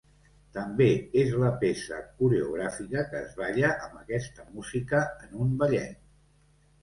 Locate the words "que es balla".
3.11-3.69